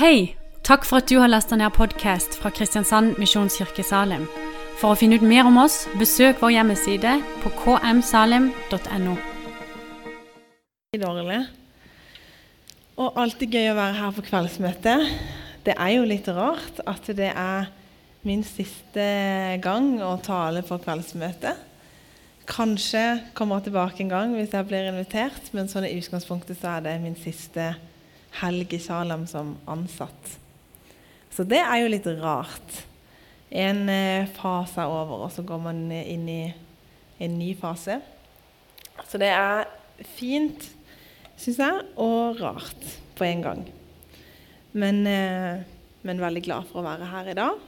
[0.00, 0.34] Hei!
[0.64, 4.22] Takk for at du har lasta ned podkast fra Kristiansand Misjonskirke Salim.
[4.80, 9.16] For å finne ut mer om oss, besøk vår hjemmeside på kmsalim.no.
[11.02, 11.42] dårlig.
[12.96, 14.96] Og alltid gøy å være her på kveldsmøte.
[15.68, 17.68] Det er jo litt rart at det er
[18.24, 19.06] min siste
[19.60, 21.52] gang å tale på kveldsmøte.
[22.48, 23.04] Kanskje
[23.36, 26.88] kommer jeg tilbake en gang hvis jeg blir invitert, men sånn i utgangspunktet så er
[26.88, 27.89] det min siste helg
[28.72, 30.38] i Salem som ansatt.
[31.30, 32.84] Så det er jo litt rart.
[33.50, 36.52] En eh, fase er over, og så går man inn i
[37.18, 38.00] en ny fase.
[39.08, 39.66] Så det er
[40.16, 40.70] fint,
[41.36, 42.86] syns jeg, og rart
[43.18, 43.64] på en gang.
[44.72, 45.62] Men, eh,
[46.02, 47.58] men veldig glad for å være her i dag.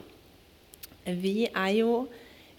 [1.03, 2.05] Vi er jo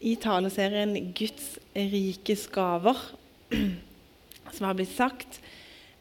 [0.04, 3.00] i taleserien 'Guds rikes gaver',
[4.54, 5.40] som har blitt sagt.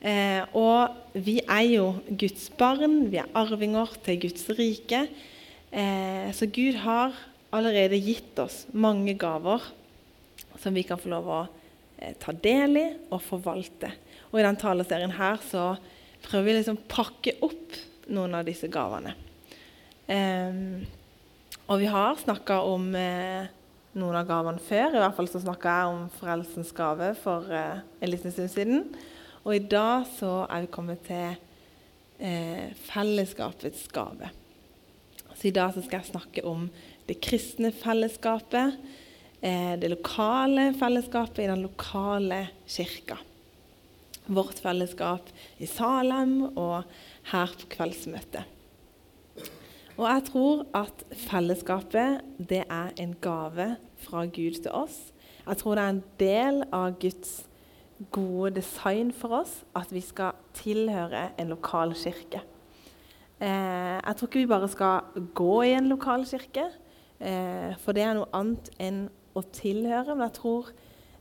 [0.03, 1.85] Eh, og vi er jo
[2.19, 5.05] Guds barn, vi er arvinger til Guds rike.
[5.71, 7.15] Eh, så Gud har
[7.53, 9.63] allerede gitt oss mange gaver
[10.59, 11.39] som vi kan få lov å
[12.01, 13.93] eh, ta del i og forvalte.
[14.31, 15.71] Og i denne taleserien her så
[16.25, 17.79] prøver vi liksom pakke opp
[18.11, 19.15] noen av disse gavene.
[20.11, 20.83] Eh,
[21.63, 23.47] og vi har snakka om eh,
[23.95, 24.97] noen av gavene før.
[24.97, 28.87] I hvert fall så snakka jeg om frelsens gave for eh, en liten stund siden.
[29.43, 31.33] Og i dag så er vi kommet til
[32.23, 34.29] eh, fellesskapets gave.
[35.33, 36.69] Så i dag så skal jeg snakke om
[37.09, 38.77] det kristne fellesskapet,
[39.43, 43.19] eh, det lokale fellesskapet i den lokale kirka.
[44.31, 45.27] Vårt fellesskap
[45.59, 46.87] i Salem og
[47.33, 48.47] her på kveldsmøtet.
[49.99, 55.11] Og jeg tror at fellesskapet det er en gave fra Gud til oss.
[55.43, 57.41] Jeg tror det er en del av Guds
[58.11, 62.41] gode design for oss at vi skal tilhøre en lokal kirke.
[63.39, 66.69] Eh, jeg tror ikke vi bare skal gå i en lokal kirke,
[67.19, 70.15] eh, for det er noe annet enn å tilhøre.
[70.15, 70.69] Men jeg tror,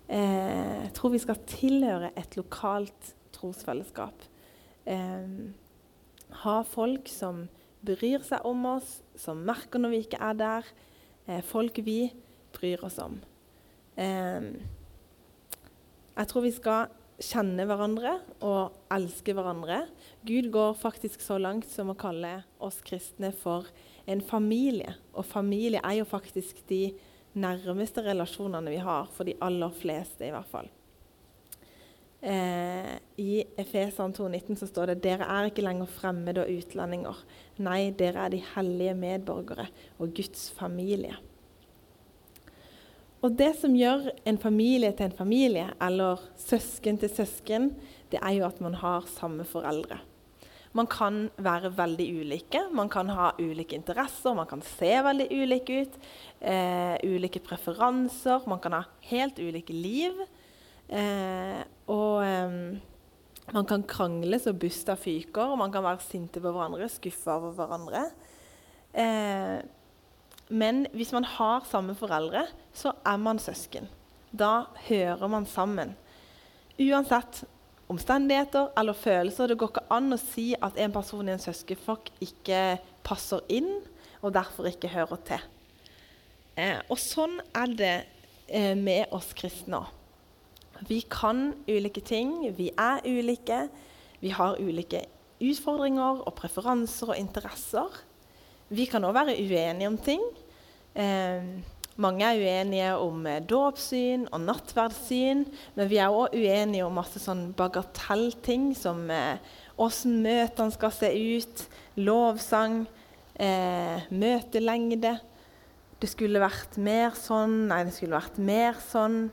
[0.08, 4.28] eh, jeg tror vi skal tilhøre et lokalt trosfellesskap.
[4.86, 5.28] Eh,
[6.44, 7.48] ha folk som
[7.84, 10.64] bryr seg om oss, som merker når vi ikke er der.
[11.28, 12.12] Eh, folk vi
[12.52, 13.20] bryr oss om.
[13.96, 14.52] Eh,
[16.16, 16.90] jeg tror vi skal
[17.22, 19.84] kjenne hverandre og elske hverandre.
[20.26, 23.68] Gud går faktisk så langt som å kalle oss kristne for
[24.10, 24.96] en familie.
[25.14, 26.84] Og familie er jo faktisk de
[27.38, 30.68] nærmeste relasjonene vi har, for de aller fleste i hvert fall.
[32.22, 37.18] Eh, I Efesan 2,19 så står det dere er ikke lenger fremmede og utlendinger.
[37.64, 39.66] Nei, dere er de hellige medborgere
[39.98, 41.16] og Guds familie.
[43.22, 47.68] Og det som gjør en familie til en familie, eller søsken til søsken,
[48.10, 50.00] det er jo at man har samme foreldre.
[50.74, 55.82] Man kan være veldig ulike, man kan ha ulike interesser, man kan se veldig ulike
[55.84, 55.98] ut.
[56.40, 60.16] Eh, ulike preferanser, man kan ha helt ulike liv.
[60.88, 61.60] Eh,
[61.92, 62.56] og eh,
[63.52, 67.54] man kan krangle så busta fyker, og man kan være sinte på hverandre, skuffa over
[67.60, 68.06] hverandre.
[68.96, 69.60] Eh,
[70.48, 73.88] men hvis man har samme foreldre, så er man søsken.
[74.32, 75.94] Da hører man sammen.
[76.80, 77.44] Uansett
[77.92, 79.46] omstendigheter eller følelser.
[79.46, 82.60] Det går ikke an å si at en person i en søskenflokk ikke
[83.04, 83.70] passer inn
[84.22, 85.48] og derfor ikke hører til.
[86.56, 87.96] Eh, og sånn er det
[88.48, 89.98] eh, med oss kristne òg.
[90.88, 93.68] Vi kan ulike ting, vi er ulike.
[94.18, 95.04] Vi har ulike
[95.42, 98.00] utfordringer og preferanser og interesser.
[98.72, 100.22] Vi kan òg være uenige om ting.
[100.96, 101.44] Eh,
[102.00, 105.42] mange er uenige om eh, dåpssyn og nattverdssyn,
[105.76, 109.02] men vi er òg uenige om masse sånn bagatellting som
[109.76, 111.64] åssen eh, møtene skal se ut,
[112.00, 112.86] lovsang,
[113.36, 115.18] eh, møtelengde.
[116.00, 119.26] Det skulle vært mer sånn, nei, det skulle vært mer sånn.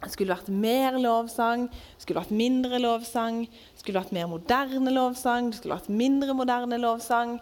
[0.00, 3.44] Det skulle vært mer lovsang, det skulle vært mindre lovsang.
[3.44, 7.36] Det skulle vært mer moderne lovsang, det skulle vært mindre moderne lovsang.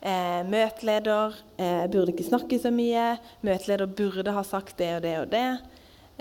[0.00, 3.18] Eh, møteleder eh, burde ikke snakke så mye.
[3.44, 5.48] Møteleder burde ha sagt det og det og det.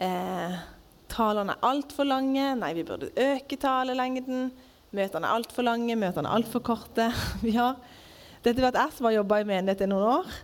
[0.03, 0.57] Eh,
[1.11, 2.49] talene er altfor lange.
[2.59, 4.49] Nei, vi burde øke talelengden.
[4.91, 7.07] Møtene er altfor lange, møtene er altfor korte.
[7.45, 7.79] vi har,
[8.43, 10.35] dette vet jeg som har jobba i menighet i noen år.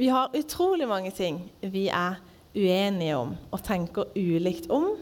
[0.00, 2.20] Vi har utrolig mange ting vi er
[2.56, 4.92] uenige om og tenker ulikt om.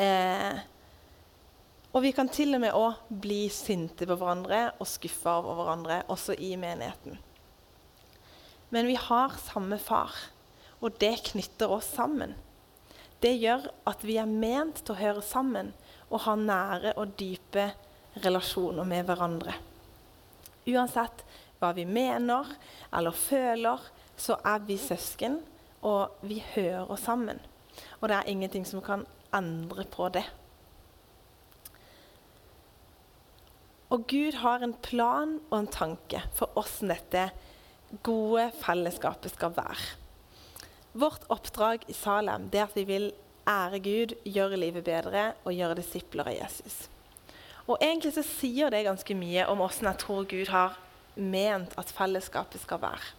[0.00, 0.60] Eh,
[1.94, 6.00] og vi kan til og med òg bli sinte på hverandre og skuffa over hverandre,
[6.10, 7.20] også i menigheten.
[8.74, 10.10] Men vi har samme far,
[10.82, 12.34] og det knytter oss sammen.
[13.22, 15.70] Det gjør at vi er ment til å høre sammen
[16.10, 17.70] og ha nære og dype
[18.26, 19.54] relasjoner med hverandre.
[20.66, 21.22] Uansett
[21.60, 22.50] hva vi mener
[22.90, 23.80] eller føler,
[24.18, 25.38] så er vi søsken,
[25.84, 27.38] og vi hører sammen.
[28.00, 30.24] Og det er ingenting som kan endre på det.
[33.94, 37.28] Og Gud har en plan og en tanke for hvordan dette
[38.02, 39.92] gode fellesskapet skal være.
[40.98, 43.12] Vårt oppdrag i Salem er at vi vil
[43.46, 46.88] ære Gud, gjøre livet bedre og gjøre disipler av Jesus.
[47.68, 50.76] Og Egentlig så sier det ganske mye om hvordan jeg tror Gud har
[51.14, 53.14] ment at fellesskapet skal være.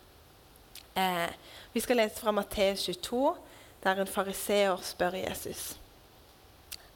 [0.99, 1.31] Eh,
[1.71, 3.35] vi skal lese fra Matteus 22,
[3.83, 5.77] der en fariseer spør Jesus.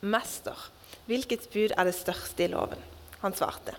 [0.02, 0.70] Mester,
[1.08, 2.99] hvilket bud er det største i loven?
[3.22, 3.76] Han svarte.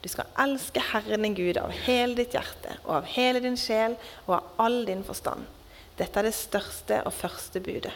[0.00, 3.98] Du skal elske Herren din Gud av hele ditt hjerte og av hele din sjel
[4.26, 5.44] og av all din forstand.
[5.98, 7.92] Dette er det største og første budet.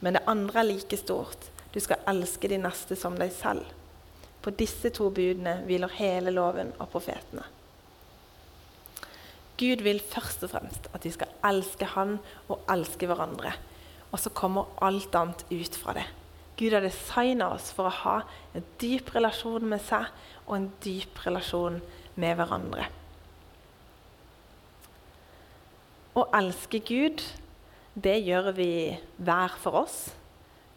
[0.00, 1.48] Men det andre er like stort.
[1.74, 3.66] Du skal elske de neste som deg selv.
[4.42, 7.44] På disse to budene hviler hele loven og profetene.
[9.58, 12.16] Gud vil først og fremst at vi skal elske Han
[12.48, 13.52] og elske hverandre.
[14.10, 16.06] Og så kommer alt annet ut fra det.
[16.56, 18.16] Gud har designa oss for å ha
[18.56, 20.10] en dyp relasjon med seg
[20.46, 21.80] og en dyp relasjon
[22.20, 22.88] med hverandre.
[26.12, 27.22] Å elske Gud,
[27.94, 28.72] det gjør vi
[29.16, 29.96] hver for oss.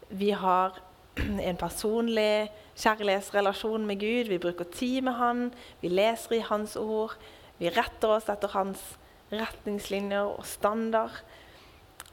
[0.08, 0.78] Vi har
[1.16, 4.30] en personlig kjærlighetsrelasjon med Gud.
[4.32, 5.42] Vi bruker tid med Han.
[5.80, 7.16] Vi leser i Hans ord.
[7.58, 8.82] Vi retter oss etter Hans
[9.32, 11.20] retningslinjer og standard.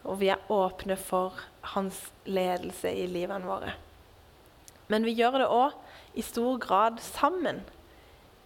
[0.04, 1.40] Og vi er åpne for
[1.74, 3.74] hans ledelse i livene våre.
[4.92, 7.64] Men vi gjør det òg i stor grad sammen.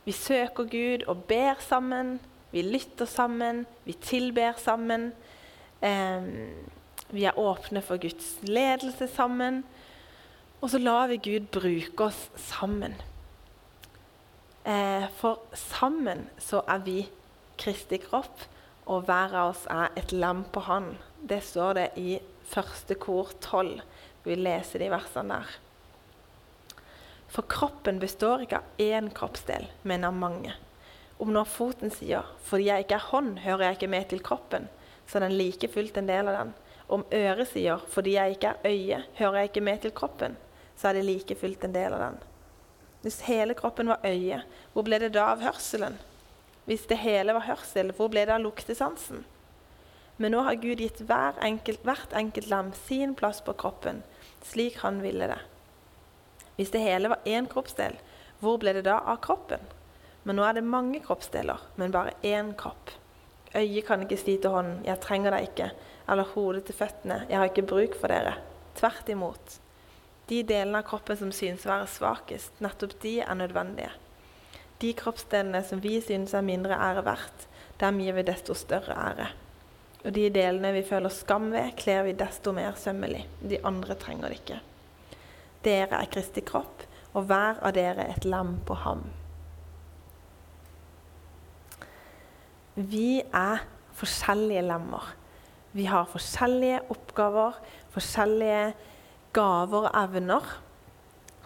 [0.06, 2.20] Vi søker Gud og ber sammen.
[2.54, 3.66] Vi lytter sammen.
[3.84, 5.12] Vi tilber sammen.
[5.82, 6.30] Eh,
[7.10, 9.64] vi er åpne for Guds ledelse sammen.
[10.62, 12.96] Og så lar vi Gud bruke oss sammen.
[14.68, 16.98] Eh, for sammen så er vi
[17.58, 18.42] Kristi kropp,
[18.86, 20.92] og hver av oss er et lam på Han.
[21.30, 22.18] Det står det i
[22.48, 23.82] første kor 12.
[24.24, 25.58] Vi leser de versene der.
[27.28, 30.54] For kroppen består ikke av én kroppsdel, men av mange.
[31.20, 34.70] Om når foten sier 'fordi jeg ikke er hånd, hører jeg ikke med til kroppen',
[35.08, 36.54] så er den like fullt en del av den.
[36.90, 40.38] Om øret sier 'fordi jeg ikke er øye, hører jeg ikke med til kroppen',
[40.76, 42.18] så er det like fullt en del av den.
[43.02, 45.98] Hvis hele kroppen var øye, hvor ble det da av hørselen?
[46.66, 49.26] Hvis det hele var hørsel, hvor ble det av luktesansen?
[50.18, 54.02] Men nå har Gud gitt hver enkelt, hvert enkelt lam sin plass på kroppen,
[54.42, 55.40] slik han ville det.
[56.58, 58.00] Hvis det hele var én kroppsdel,
[58.42, 59.62] hvor ble det da av kroppen?
[60.26, 62.90] Men nå er det mange kroppsdeler, men bare én kropp.
[63.56, 65.72] Øyet kan ikke si til hånden 'Jeg trenger deg ikke',
[66.10, 68.38] eller hodet til føttene 'Jeg har ikke bruk for dere'.
[68.76, 69.60] Tvert imot.
[70.30, 73.92] De delene av kroppen som synes å være svakest, nettopp de er nødvendige.
[74.82, 77.48] De kroppsdelene som vi synes er mindre ære verdt,
[77.80, 79.28] dem gir vi desto større ære.
[80.08, 83.26] Og de delene vi føler skam ved, kler vi desto mer sømmelig.
[83.44, 84.60] De andre trenger det ikke.
[85.68, 89.04] Dere er Kristi kropp, og hver av dere et lam på ham.
[92.78, 93.66] Vi er
[93.98, 95.12] forskjellige lemmer.
[95.76, 97.60] Vi har forskjellige oppgaver,
[97.92, 98.72] forskjellige
[99.36, 100.52] gaver og evner.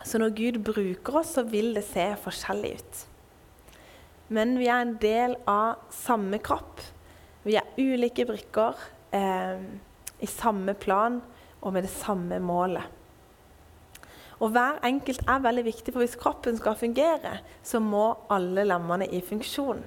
[0.06, 3.06] Så når Gud bruker oss, så vil det se forskjellig ut.
[4.30, 6.84] Men vi er en del av samme kropp.
[7.44, 8.78] Vi er ulike brikker
[9.16, 9.62] eh,
[10.22, 11.20] i samme plan
[11.62, 12.86] og med det samme målet.
[14.42, 19.06] Og Hver enkelt er veldig viktig, for hvis kroppen skal fungere, så må alle lemmene
[19.14, 19.84] i funksjon.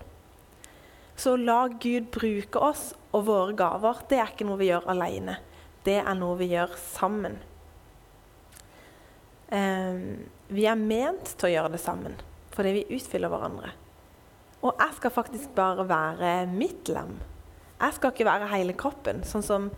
[1.18, 4.02] Så la Gud bruke oss og våre gaver.
[4.10, 5.38] Det er ikke noe vi gjør alene.
[5.86, 7.36] Det er noe vi gjør sammen.
[9.54, 10.06] Eh,
[10.54, 12.16] vi er ment til å gjøre det sammen
[12.54, 13.72] fordi vi utfyller hverandre.
[14.62, 17.16] Og jeg skal faktisk bare være mitt lem.
[17.80, 19.68] Jeg skal ikke være hele kroppen, sånn som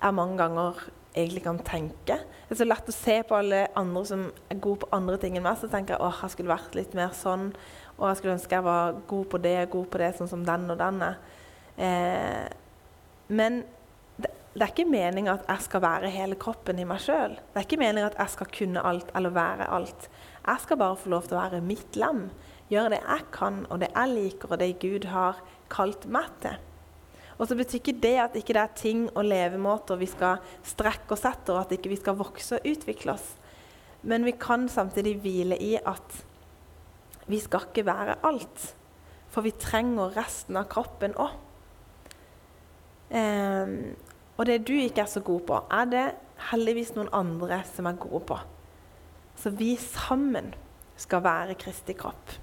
[0.00, 0.78] jeg mange ganger
[1.14, 2.20] egentlig kan tenke.
[2.46, 5.36] Det er så lett å se på alle andre som er gode på andre ting
[5.38, 5.58] enn meg.
[5.58, 7.50] Så tenker jeg åh, jeg skulle vært litt mer sånn.
[7.98, 10.70] Og jeg skulle ønske jeg var god på det, god på det, sånn som den
[10.72, 11.18] og den er.
[11.80, 12.46] Eh,
[13.34, 13.60] men
[14.16, 17.36] det, det, er ikke meninga at jeg skal være hele kroppen i meg sjøl.
[17.36, 20.08] Det er ikke meninga at jeg skal kunne alt eller være alt.
[20.46, 22.28] Jeg skal bare få lov til å være mitt lem.
[22.70, 26.58] Gjøre det jeg kan, og det jeg liker, og det Gud har kalt meg til.
[27.40, 31.16] Og så betyr ikke det at ikke det er ting og levemåter vi skal strekke
[31.16, 33.30] oss etter, og at ikke vi skal vokse og utvikle oss.
[34.04, 36.18] Men vi kan samtidig hvile i at
[37.30, 38.66] vi skal ikke være alt.
[39.32, 41.32] For vi trenger resten av kroppen òg.
[43.16, 43.74] Eh,
[44.36, 46.06] og det du ikke er så god på, er det
[46.50, 48.38] heldigvis noen andre som er gode på.
[49.40, 50.52] Så vi sammen
[51.00, 52.36] skal være Kristi kropp.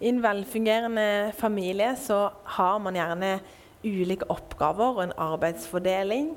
[0.00, 3.40] I en velfungerende familie så har man gjerne
[3.82, 6.28] ulike oppgaver og en arbeidsfordeling.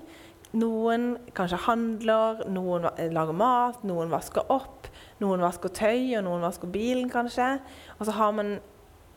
[0.58, 4.89] Noen kanskje handler, noen lager mat, noen vasker opp,
[5.22, 7.53] noen vasker tøy, og noen vasker bilen kanskje.
[8.00, 8.56] Og så har man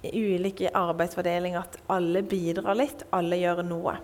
[0.04, 3.96] ulike arbeidsfordeling at alle bidrar litt, alle gjør noe.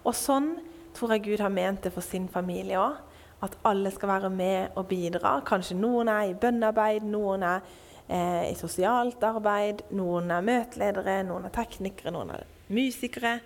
[0.00, 0.54] Og sånn
[0.96, 3.02] tror jeg Gud har ment det for sin familie òg.
[3.44, 5.42] At alle skal være med og bidra.
[5.44, 7.74] Kanskje noen er i bønnearbeid, noen er
[8.08, 13.38] eh, i sosialt arbeid, noen er møteledere, noen er teknikere, noen er musikere,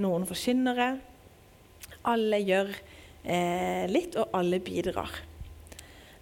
[0.00, 0.92] noen forkynnere.
[2.10, 2.72] Alle gjør
[3.24, 5.12] eh, litt, og alle bidrar.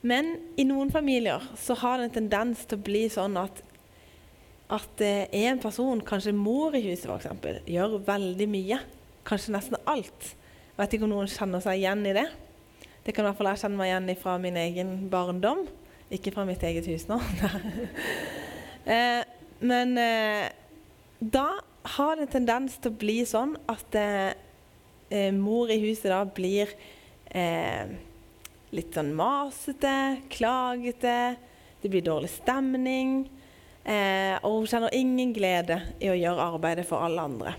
[0.07, 3.65] Men i noen familier så har det en tendens til å bli sånn at
[4.69, 8.77] at eh, en person, kanskje mor i huset f.eks., gjør veldig mye.
[9.29, 10.35] Kanskje nesten alt.
[10.77, 12.27] Vet ikke om noen kjenner seg igjen i det.
[13.05, 15.65] Det kan i hvert fall jeg kjenne meg igjen fra min egen barndom.
[16.09, 17.19] Ikke fra mitt eget hus nå.
[18.95, 19.21] eh,
[19.61, 20.47] men eh,
[21.21, 21.49] da
[21.97, 24.31] har det en tendens til å bli sånn at eh,
[25.13, 26.73] eh mor i huset da blir
[27.29, 27.93] eh,
[28.73, 31.37] litt sånn masete, klagete.
[31.83, 33.23] Det blir dårlig stemning.
[33.85, 37.57] Eh, og hun kjenner ingen glede i å gjøre arbeidet for alle andre.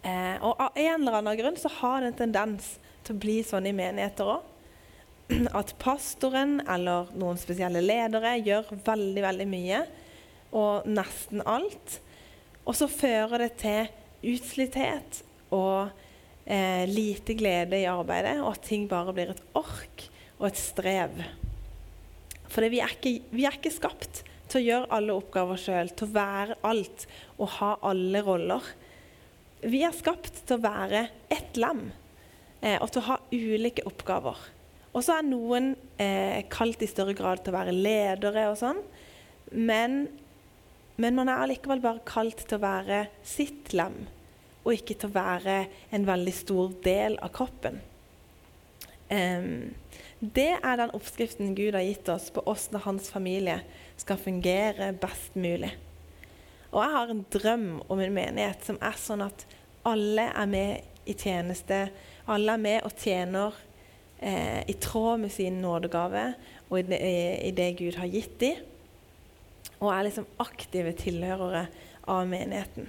[0.00, 2.70] Og av en eller annen grunn så har det en tendens
[3.04, 4.49] til å bli sånn i menigheter òg.
[5.60, 9.80] At pastoren eller noen spesielle ledere gjør veldig, veldig mye,
[10.56, 11.98] og nesten alt.
[12.66, 13.90] Og så fører det til
[14.34, 15.22] utslitthet
[15.54, 15.90] og
[16.44, 20.06] eh, lite glede i arbeidet, og at ting bare blir et ork
[20.40, 21.22] og et strev.
[22.50, 22.82] For vi
[23.30, 27.06] vi er ikke skapt til å gjøre alle oppgaver sjøl, til å være alt
[27.38, 28.70] og ha alle roller.
[29.62, 31.90] Vi er skapt til å være ett lem
[32.60, 34.40] eh, og til å ha ulike oppgaver.
[34.90, 38.80] Og så er noen eh, kalt i større grad til å være ledere og sånn.
[39.54, 40.00] Men,
[40.98, 44.02] men man er allikevel bare kalt til å være sitt lem,
[44.64, 45.60] og ikke til å være
[45.94, 47.78] en veldig stor del av kroppen.
[49.10, 49.70] Um,
[50.20, 53.56] det er den oppskriften Gud har gitt oss på hvordan hans familie
[53.98, 55.72] skal fungere best mulig.
[56.70, 59.46] Og jeg har en drøm om en menighet som er sånn at
[59.88, 61.88] alle er med i tjeneste.
[62.30, 63.56] Alle er med og tjener
[64.20, 66.32] eh, i tråd med sin nådegave
[66.68, 67.00] og i det,
[67.42, 68.66] i det Gud har gitt dem.
[69.80, 71.66] Og er liksom aktive tilhørere
[72.10, 72.88] av menigheten.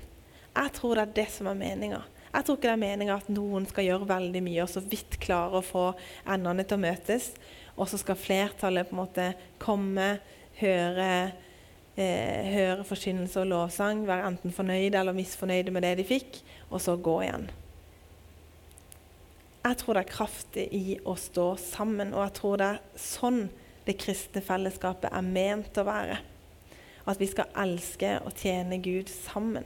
[0.52, 2.02] Jeg tror det er det som er meninga.
[2.32, 5.18] Jeg tror ikke det er meninga at noen skal gjøre veldig mye og så vidt
[5.24, 5.86] klare å få
[6.32, 7.32] endene til å møtes,
[7.76, 9.26] og så skal flertallet på en måte
[9.60, 10.10] komme,
[10.60, 11.10] høre,
[11.96, 16.84] eh, høre forkynnelse og lovsang, være enten fornøyde eller misfornøyde med det de fikk, og
[16.84, 17.50] så gå igjen.
[19.62, 23.44] Jeg tror det er kraftig i å stå sammen, og jeg tror det er sånn
[23.86, 26.18] det kristne fellesskapet er ment å være.
[27.10, 29.66] At vi skal elske og tjene Gud sammen.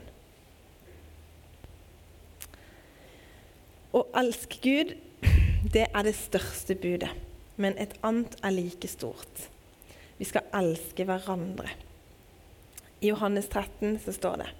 [3.96, 4.94] Å elske Gud,
[5.72, 7.12] det er det største budet.
[7.56, 9.46] Men et annet er like stort.
[10.20, 11.72] Vi skal elske hverandre.
[13.00, 14.52] I Johannes 13 så står det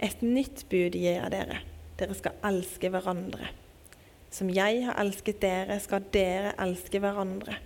[0.00, 1.60] Et nytt bud gir jeg dere.
[1.98, 3.50] Dere skal elske hverandre.
[4.30, 7.56] Som jeg har elsket dere, skal dere elske hverandre.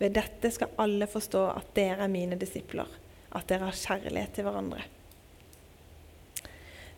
[0.00, 2.88] Ved dette skal alle forstå at dere er mine disipler,
[3.34, 4.84] at dere har kjærlighet til hverandre.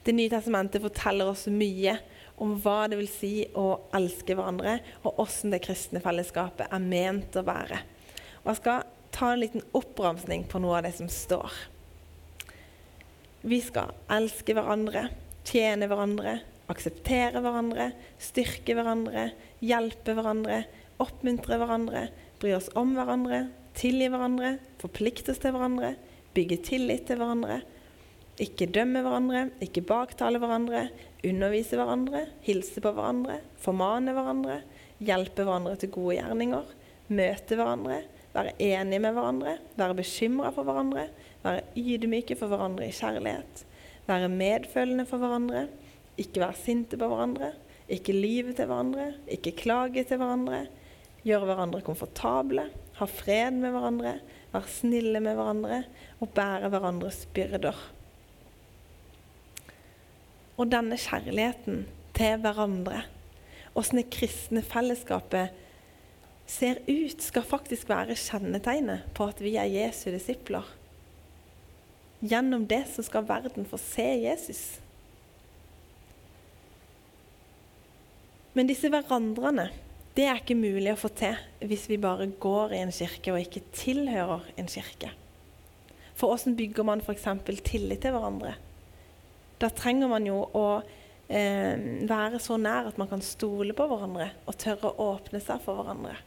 [0.03, 1.97] Det nye testamentet forteller oss mye
[2.43, 7.37] om hva det vil si å elske hverandre, og hvordan det kristne fellesskapet er ment
[7.39, 7.83] å være.
[8.43, 11.53] Og Jeg skal ta en liten oppramsning på noe av det som står.
[13.43, 15.09] Vi skal elske hverandre,
[15.47, 16.41] tjene hverandre,
[16.73, 19.29] akseptere hverandre, styrke hverandre,
[19.63, 20.63] hjelpe hverandre,
[21.03, 22.07] oppmuntre hverandre,
[22.43, 23.47] bry oss om hverandre,
[23.79, 25.95] tilgi hverandre, forplikte oss til hverandre,
[26.37, 27.61] bygge tillit til hverandre,
[28.43, 30.87] ikke dømme hverandre, ikke baktale hverandre,
[31.29, 34.63] undervise hverandre, hilse på hverandre, formane hverandre,
[35.03, 36.73] hjelpe hverandre til gode gjerninger,
[37.13, 38.01] møte hverandre,
[38.33, 41.07] være enige med hverandre, være bekymra for hverandre,
[41.45, 43.65] være ydmyke for hverandre i kjærlighet,
[44.09, 45.67] være medfølende for hverandre,
[46.21, 47.53] ikke være sinte på hverandre,
[47.93, 50.67] ikke lyve til hverandre, ikke klage til hverandre,
[51.25, 54.17] gjøre hverandre komfortable, ha fred med hverandre,
[54.53, 55.83] være snille med hverandre.
[56.23, 57.79] Og bære hverandres byrder.
[60.55, 63.01] Og denne kjærligheten til hverandre,
[63.75, 65.51] åssen det kristne fellesskapet
[66.47, 70.69] ser ut, skal faktisk være kjennetegnet på at vi er Jesu disipler.
[72.23, 74.63] Gjennom det så skal verden få se Jesus.
[78.53, 79.71] Men disse hverandrene,
[80.13, 83.41] det er ikke mulig å få til hvis vi bare går i en kirke og
[83.41, 85.13] ikke tilhører en kirke.
[86.13, 87.25] For hvordan bygger man f.eks.
[87.65, 88.53] tillit til hverandre?
[89.63, 90.67] Da trenger man jo å
[91.33, 95.63] eh, være så nær at man kan stole på hverandre og tørre å åpne seg
[95.65, 96.19] for hverandre.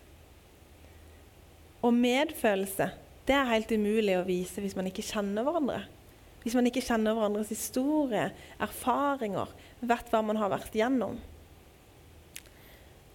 [1.86, 2.89] Og medfølelse
[3.25, 5.84] det er helt umulig å vise hvis man ikke kjenner hverandre.
[6.41, 8.27] Hvis man ikke kjenner hverandres historie,
[8.62, 9.50] erfaringer,
[9.82, 11.17] vet hva man har vært gjennom.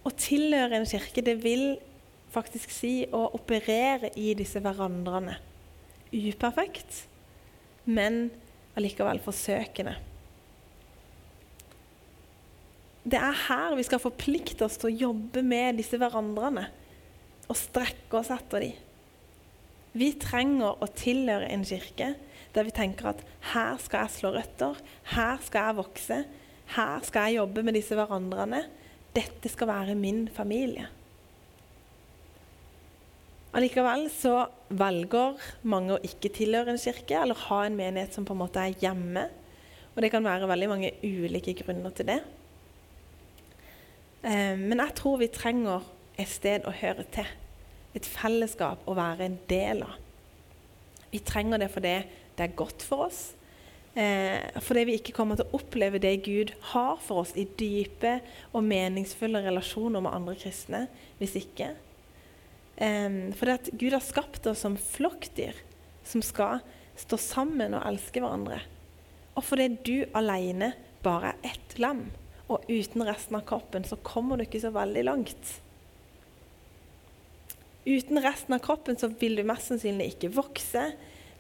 [0.06, 1.74] Å tilhøre en kirke, det vil
[2.32, 5.36] faktisk si å operere i disse hverandrene.
[6.10, 7.04] Uperfekt,
[7.90, 8.28] men
[8.78, 9.96] allikevel forsøkende.
[13.00, 16.66] Det er her vi skal forplikte oss til å jobbe med disse hverandrene
[17.50, 18.74] og strekke oss etter dem.
[19.96, 22.12] Vi trenger å tilhøre en kirke
[22.54, 24.76] der vi tenker at her skal jeg slå røtter,
[25.14, 26.18] her skal jeg vokse,
[26.76, 28.62] her skal jeg jobbe med disse hverandrene.
[29.16, 30.86] Dette skal være min familie.
[33.50, 38.36] Allikevel så velger mange å ikke tilhøre en kirke eller ha en menighet som på
[38.36, 39.24] en måte er hjemme.
[39.90, 42.20] Og det kan være veldig mange ulike grunner til det.
[44.22, 47.26] Eh, men jeg tror vi trenger et sted å høre til.
[47.98, 49.98] Et fellesskap å være en del av.
[51.10, 51.96] Vi trenger det fordi
[52.38, 53.32] det er godt for oss.
[53.98, 58.20] Eh, fordi vi ikke kommer til å oppleve det Gud har for oss i dype
[58.52, 60.84] og meningsfulle relasjoner med andre kristne
[61.18, 61.72] hvis ikke.
[62.78, 65.58] Eh, fordi at Gud har skapt oss som flokkdyr
[66.06, 66.62] som skal
[67.00, 68.60] stå sammen og elske hverandre.
[69.38, 72.08] Og fordi du alene bare er ett lam
[72.50, 75.52] og uten resten av kroppen, så kommer du ikke så veldig langt.
[77.86, 80.90] Uten resten av kroppen så vil du mest sannsynlig ikke vokse,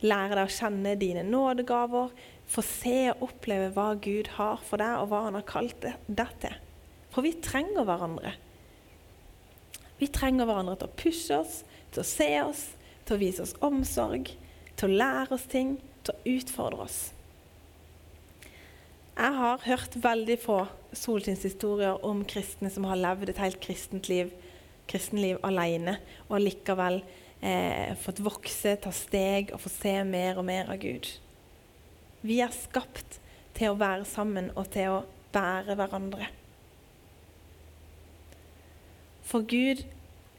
[0.00, 2.14] lære deg å kjenne dine nådegaver,
[2.50, 6.32] få se og oppleve hva Gud har for deg, og hva Han har kalt deg
[6.42, 6.56] til.
[7.10, 8.34] For vi trenger hverandre.
[10.00, 11.60] Vi trenger hverandre til å pushe oss,
[11.92, 12.64] til å se oss,
[13.04, 14.32] til å vise oss omsorg,
[14.78, 15.76] til å lære oss ting,
[16.06, 17.00] til å utfordre oss.
[19.20, 20.60] Jeg har hørt veldig få
[20.96, 24.30] solskinnshistorier om kristne som har levd et helt kristent liv,
[24.88, 25.98] kristenliv alene,
[26.30, 27.02] og likevel
[27.44, 31.10] eh, fått vokse, ta steg og få se mer og mer av Gud.
[32.20, 33.18] Vi er skapt
[33.56, 35.00] til å være sammen og til å
[35.32, 36.28] bære hverandre.
[39.30, 39.84] For Gud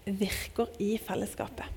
[0.06, 1.67] virker i fellesskapet.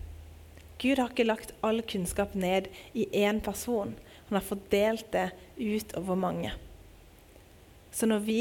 [0.82, 3.94] Gud har ikke lagt all kunnskap ned i én person.
[4.28, 6.52] Han har fordelt det utover mange.
[7.94, 8.40] Så når vi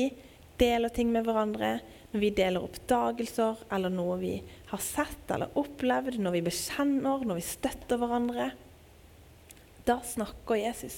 [0.60, 1.78] deler ting med hverandre,
[2.12, 4.34] når vi deler oppdagelser eller noe vi
[4.72, 8.52] har sett eller opplevd, når vi bekjenner, når vi støtter hverandre,
[9.86, 10.98] da snakker Jesus.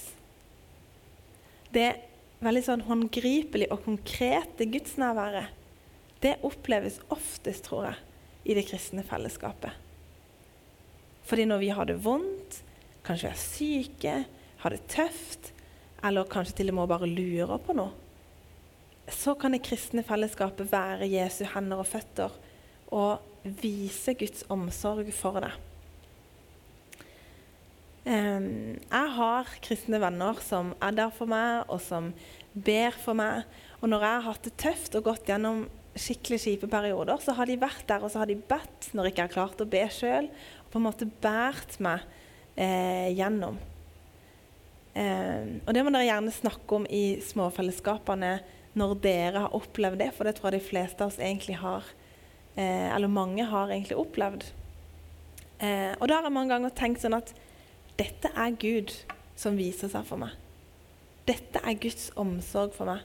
[1.76, 1.90] Det
[2.44, 5.52] veldig sånn håndgripelig og konkrete gudsnærværet,
[6.24, 7.98] det oppleves oftest, tror jeg,
[8.48, 9.74] i det kristne fellesskapet.
[11.26, 12.62] Fordi når vi har det vondt,
[13.04, 14.16] kanskje vi er syke,
[14.62, 15.52] har det tøft,
[16.06, 17.92] eller kanskje til og med bare lurer på noe,
[19.12, 22.32] så kan det kristne fellesskapet være Jesu hender og føtter
[22.94, 25.65] og vise Guds omsorg for deg.
[28.06, 32.12] Jeg har kristne venner som er der for meg, og som
[32.54, 33.42] ber for meg.
[33.80, 35.64] Og når jeg har hatt det tøft og gått gjennom
[35.96, 39.14] skikkelig kjipe perioder, så har de vært der og så har de bedt når jeg
[39.14, 40.28] ikke har klart å be sjøl,
[40.64, 42.04] og på en måte båret meg
[42.54, 43.58] eh, gjennom.
[44.96, 48.36] Eh, og det må dere gjerne snakke om i småfellesskapene
[48.76, 51.88] når dere har opplevd det, for det tror jeg de fleste av oss egentlig har.
[52.56, 54.46] Eh, eller mange har egentlig opplevd.
[55.56, 57.32] Eh, og da har jeg mange ganger tenkt sånn at
[57.96, 58.92] dette er Gud
[59.36, 60.34] som viser seg for meg.
[61.26, 63.04] Dette er Guds omsorg for meg.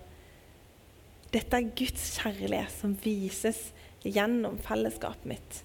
[1.32, 3.70] Dette er Guds kjærlighet som vises
[4.04, 5.62] gjennom fellesskapet mitt.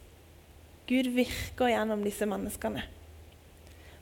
[0.87, 2.85] Gud virker gjennom disse menneskene.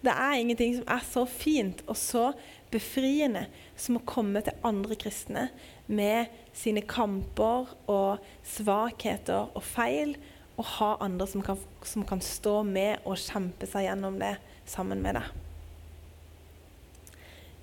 [0.05, 2.27] Det er ingenting som er så fint og så
[2.73, 3.47] befriende
[3.81, 5.47] som å komme til andre kristne
[5.89, 10.19] med sine kamper og svakheter og feil,
[10.55, 14.37] og ha andre som kan, som kan stå med og kjempe seg gjennom det
[14.69, 15.33] sammen med deg.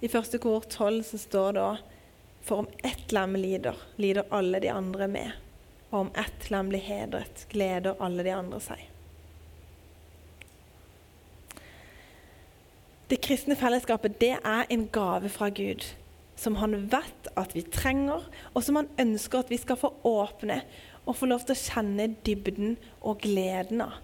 [0.01, 1.69] I første kor 12 så står det
[2.41, 5.31] For om ett lem lider, lider alle de andre med.
[5.91, 8.87] Og om ett lem blir hedret, gleder alle de andre seg.
[13.11, 15.83] Det kristne fellesskapet det er en gave fra Gud
[16.41, 18.23] som han vet at vi trenger,
[18.55, 20.61] og som han ønsker at vi skal få åpne
[21.05, 23.99] og få lov til å kjenne dybden og gleden av.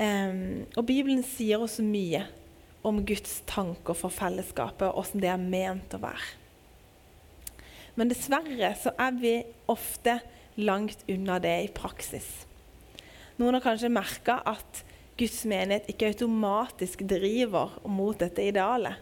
[0.00, 2.22] Um, og Bibelen sier også mye
[2.86, 6.36] om Guds tanker for fellesskapet, og hvordan det er ment å være.
[7.98, 9.34] Men dessverre så er vi
[9.68, 10.20] ofte
[10.60, 12.28] langt unna det i praksis.
[13.36, 14.82] Noen har kanskje merka at
[15.20, 18.96] Guds menighet ikke automatisk driver mot dette idealet.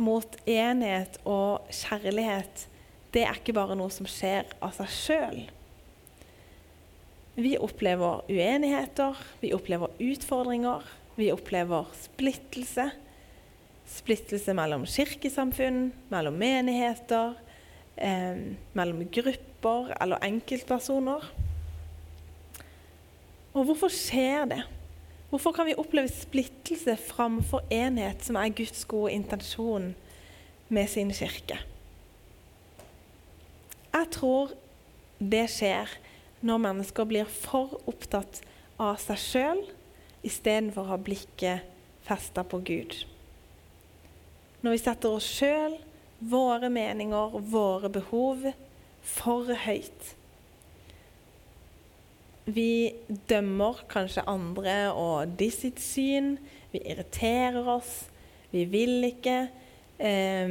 [0.00, 2.66] Mot enhet og kjærlighet.
[3.12, 5.40] Det er ikke bare noe som skjer av seg sjøl.
[7.40, 10.82] Vi opplever uenigheter, vi opplever utfordringer,
[11.16, 12.90] vi opplever splittelse.
[13.88, 17.32] Splittelse mellom kirkesamfunn, mellom menigheter,
[17.96, 18.36] eh,
[18.76, 21.24] mellom grupper eller enkeltpersoner.
[23.54, 24.60] Og hvorfor skjer det?
[25.30, 29.94] Hvorfor kan vi oppleve splittelse framfor enhet, som er Guds gode intensjon
[30.68, 31.56] med sin kirke?
[33.94, 34.52] Jeg tror
[35.18, 35.88] det skjer
[36.46, 38.40] når mennesker blir for opptatt
[38.80, 39.62] av seg sjøl
[40.26, 41.66] istedenfor å ha blikket
[42.06, 42.96] festa på Gud.
[44.60, 45.76] Når vi setter oss sjøl,
[46.20, 48.44] våre meninger, våre behov
[49.00, 50.14] for høyt.
[52.50, 52.92] Vi
[53.30, 56.34] dømmer kanskje andre og de sitt syn.
[56.72, 58.02] Vi irriterer oss.
[58.50, 59.38] Vi vil ikke.
[60.00, 60.48] Eh,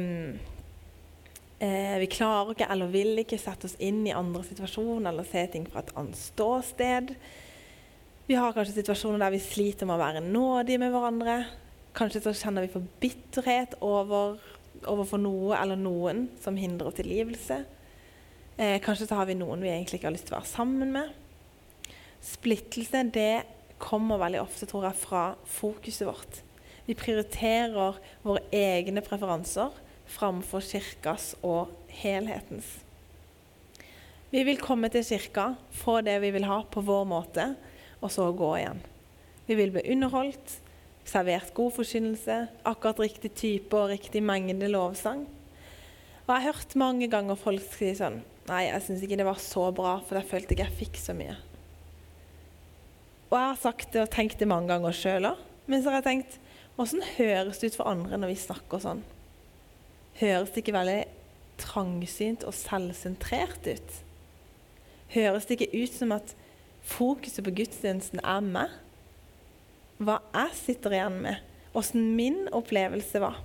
[1.60, 5.44] eh, vi klarer ikke eller vil ikke sette oss inn i andre situasjoner eller se
[5.52, 7.14] ting fra et annet ståsted.
[8.30, 11.36] Vi har kanskje situasjoner der vi sliter med å være nådige med hverandre.
[11.96, 14.38] Kanskje så kjenner vi for bitterhet over,
[14.86, 17.64] overfor noe eller noen som hindrer tilgivelse.
[18.60, 20.94] Eh, kanskje så har vi noen vi egentlig ikke har lyst til å være sammen
[20.94, 21.10] med.
[22.22, 23.42] Splittelse det
[23.80, 26.42] kommer veldig ofte tror jeg, fra fokuset vårt.
[26.86, 29.72] Vi prioriterer våre egne preferanser
[30.10, 31.70] framfor kirkas og
[32.00, 32.68] helhetens.
[34.30, 37.52] Vi vil komme til kirka, få det vi vil ha, på vår måte
[38.00, 38.82] og så gå igjen.
[39.48, 40.56] Vi vil bli underholdt,
[41.08, 42.36] servert god forkynnelse,
[42.68, 45.24] akkurat riktig type og riktig mengde lovsang.
[46.26, 48.20] Og jeg har hørt mange ganger folk si sånn
[48.50, 51.14] Nei, jeg syns ikke det var så bra, for jeg følte ikke jeg fikk så
[51.14, 51.36] mye.
[53.28, 55.42] Og jeg har sagt det og tenkt det mange ganger sjøl òg.
[55.70, 56.38] Men så har jeg tenkt
[56.80, 59.02] Åssen høres det ut for andre når vi snakker sånn?
[60.20, 61.00] Høres det ikke veldig
[61.60, 63.92] trangsynt og selvsentrert ut?
[65.14, 66.34] Høres det ikke ut som at
[66.84, 68.74] fokuset på gudstjenesten er meg.
[70.00, 71.46] Hva jeg sitter igjen med.
[71.76, 73.38] Åssen min opplevelse var.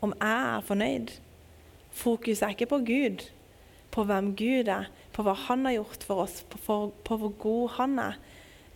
[0.00, 1.12] Om jeg er fornøyd.
[1.96, 3.26] Fokuset er ikke på Gud,
[3.92, 7.32] på hvem Gud er, på hva Han har gjort for oss, på, for, på hvor
[7.40, 8.18] god Han er,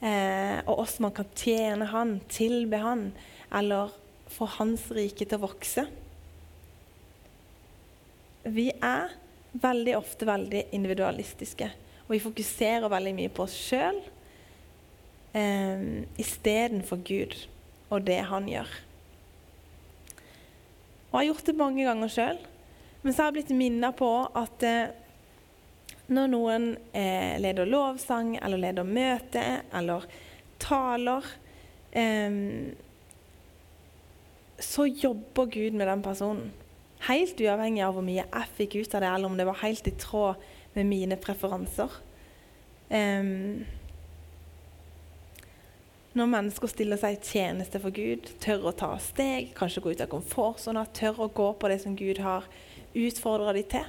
[0.00, 3.10] eh, og hvordan man kan tjene Han, tilbe Han,
[3.52, 3.92] eller
[4.32, 5.84] få Hans rike til å vokse.
[8.44, 9.12] Vi er
[9.52, 11.70] veldig ofte veldig individualistiske.
[12.06, 13.98] Og vi fokuserer veldig mye på oss sjøl
[15.36, 15.82] eh,
[16.20, 17.36] istedenfor Gud
[17.90, 18.70] og det han gjør.
[21.10, 22.40] Og jeg har gjort det mange ganger sjøl,
[23.02, 24.92] men så har jeg blitt minna på at eh,
[26.10, 30.06] når noen eh, leder lovsang eller leder møte eller
[30.62, 31.26] taler
[31.94, 32.38] eh,
[34.60, 36.50] så jobber Gud med den personen.
[37.08, 39.86] Helt uavhengig av hvor mye jeg fikk ut av det, eller om det var helt
[39.88, 41.94] i tråd med mine preferanser.
[42.90, 43.62] Um,
[46.12, 50.02] når mennesker stiller seg i tjeneste for Gud, tør å ta steg, kanskje gå ut
[50.02, 52.48] av komfortsona, tør å gå på det som Gud har
[52.98, 53.86] utfordra dem til,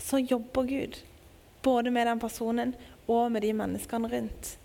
[0.00, 0.98] så jobber Gud.
[1.62, 2.72] Både med den personen
[3.06, 4.56] og med de menneskene rundt.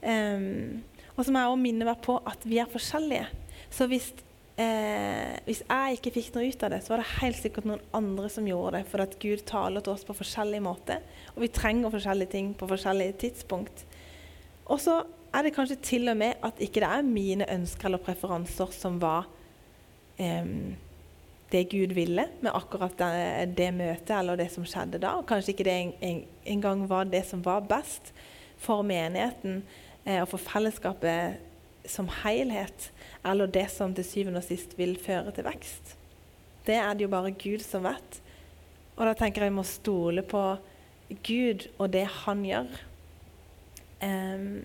[0.00, 0.80] Um,
[1.16, 3.26] og så må jeg også minne meg på at vi er forskjellige.
[3.74, 4.12] Så hvis
[4.60, 7.82] eh, hvis jeg ikke fikk noe ut av det, så var det helt sikkert noen
[7.96, 8.82] andre som gjorde det.
[8.90, 11.00] For at Gud taler til oss på forskjellige måter.
[11.34, 13.84] Og vi trenger forskjellige ting på forskjellige tidspunkt.
[14.70, 15.00] Og så
[15.34, 18.98] er det kanskje til og med at ikke det er mine ønsker eller preferanser som
[19.02, 19.28] var
[20.18, 20.54] eh,
[21.50, 25.16] det Gud ville med akkurat det, det, møtet eller det som skjedde da.
[25.18, 28.12] Og Kanskje ikke det engang en, en var det som var best
[28.60, 29.62] for menigheten
[30.04, 31.49] eh, og for fellesskapet
[31.88, 32.90] som helhet,
[33.26, 35.94] eller det som til syvende og sist vil føre til vekst.
[36.66, 38.20] Det er det jo bare Gud som vet.
[38.96, 40.42] Og da tenker jeg vi må stole på
[41.26, 42.74] Gud og det han gjør.
[44.00, 44.60] Um,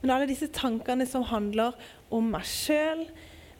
[0.00, 1.74] men alle disse tankene som handler
[2.14, 3.04] om meg sjøl,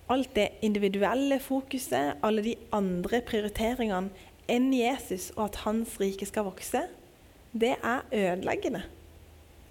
[0.09, 6.47] alt det individuelle fokuset, alle de andre prioriteringene enn Jesus og at hans rike skal
[6.47, 6.87] vokse,
[7.53, 8.85] det er ødeleggende.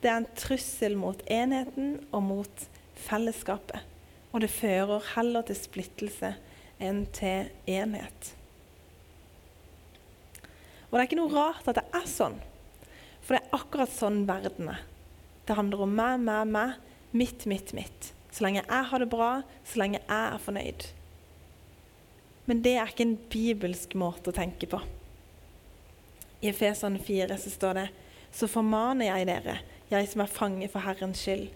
[0.01, 2.65] Det er en trussel mot enheten og mot
[3.07, 3.81] fellesskapet.
[4.33, 6.33] Og det fører heller til splittelse
[6.83, 8.33] enn til enhet.
[10.87, 12.37] Og det er ikke noe rart at det er sånn,
[13.23, 14.83] for det er akkurat sånn verden er.
[15.47, 16.77] Det handler om meg, meg, meg,
[17.15, 18.11] mitt, mitt, mitt.
[18.31, 19.31] Så lenge jeg har det bra,
[19.67, 20.85] så lenge jeg er fornøyd.
[22.47, 24.79] Men det er ikke en bibelsk måte å tenke på.
[26.43, 27.87] I Efesene 4 så står det
[28.37, 29.55] så formaner jeg dere
[29.91, 31.47] jeg som er fange for Herrens skyld,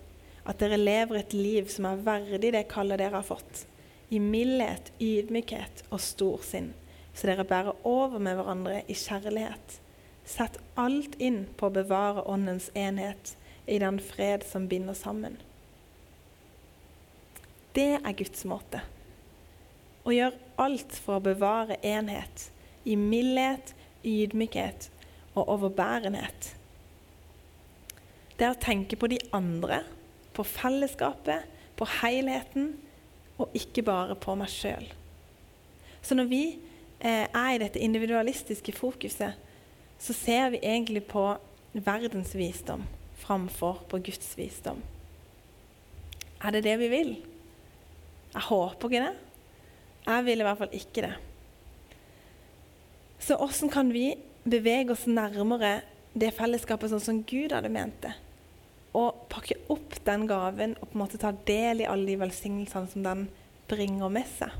[0.48, 3.66] at dere lever et liv som er verdig det kallet dere har fått,
[4.12, 6.72] i mildhet, ydmykhet og storsinn,
[7.14, 9.78] så dere bærer over med hverandre i kjærlighet.
[10.28, 13.36] Sett alt inn på å bevare åndens enhet
[13.68, 15.38] i den fred som binder sammen.
[17.76, 18.82] Det er Guds måte.
[20.04, 22.50] Å gjøre alt for å bevare enhet
[22.84, 24.90] i mildhet, ydmykhet
[25.36, 26.56] og overbærenhet.
[28.42, 29.84] Det er å tenke på de andre,
[30.34, 31.44] på fellesskapet,
[31.78, 32.72] på helheten,
[33.38, 34.88] og ikke bare på meg sjøl.
[36.02, 36.40] Så når vi
[37.06, 39.38] eh, er i dette individualistiske fokuset,
[40.02, 41.28] så ser vi egentlig på
[41.78, 42.88] verdens visdom
[43.22, 44.82] framfor på Guds visdom.
[46.42, 47.14] Er det det vi vil?
[48.34, 49.14] Jeg håper ikke det.
[50.08, 51.14] Jeg vil i hvert fall ikke det.
[53.22, 54.16] Så åssen kan vi
[54.50, 55.84] bevege oss nærmere
[56.18, 58.18] det fellesskapet sånn som Gud hadde ment det?
[58.98, 62.92] Og pakke opp den gaven og på en måte ta del i alle de velsignelsene
[62.92, 63.30] som den
[63.72, 64.58] bringer med seg.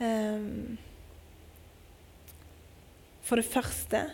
[0.00, 0.78] Um,
[3.26, 4.06] for det første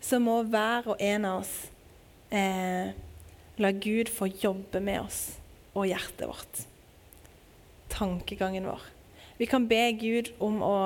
[0.00, 1.52] så må hver og en av oss
[2.32, 2.94] eh,
[3.60, 5.20] la Gud få jobbe med oss
[5.76, 6.62] og hjertet vårt.
[7.92, 8.82] Tankegangen vår.
[9.36, 10.76] Vi kan be Gud om å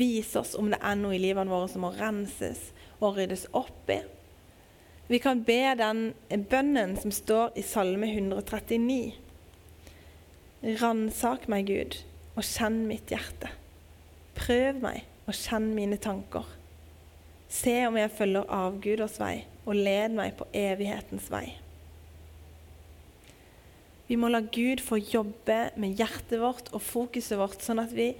[0.00, 3.90] vise oss om det er noe i livene våre som må renses og ryddes opp
[3.92, 4.00] i.
[5.08, 6.06] Vi kan be den
[6.50, 9.12] bønnen som står i Salme 139.
[10.80, 11.98] Ransak meg, Gud,
[12.34, 13.50] og kjenn mitt hjerte.
[14.38, 16.46] Prøv meg og kjenn mine tanker.
[17.52, 21.46] Se om jeg følger avguders vei, og led meg på evighetens vei.
[24.08, 28.10] Vi må la Gud få jobbe med hjertet vårt og fokuset vårt, sånn at vi,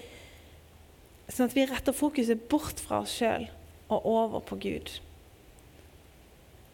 [1.29, 3.49] sånn at vi retter fokuset bort fra oss sjøl
[3.93, 4.93] og over på Gud.